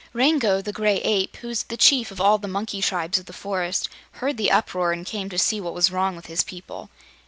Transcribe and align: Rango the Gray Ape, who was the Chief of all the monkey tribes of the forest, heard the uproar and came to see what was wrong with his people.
Rango 0.13 0.63
the 0.63 0.73
Gray 0.73 0.97
Ape, 1.03 1.37
who 1.37 1.47
was 1.49 1.61
the 1.61 1.77
Chief 1.77 2.09
of 2.09 2.19
all 2.19 2.39
the 2.39 2.47
monkey 2.47 2.81
tribes 2.81 3.19
of 3.19 3.27
the 3.27 3.33
forest, 3.33 3.87
heard 4.13 4.35
the 4.37 4.49
uproar 4.49 4.91
and 4.91 5.05
came 5.05 5.29
to 5.29 5.37
see 5.37 5.61
what 5.61 5.75
was 5.75 5.91
wrong 5.91 6.15
with 6.15 6.25
his 6.25 6.43
people. 6.43 6.89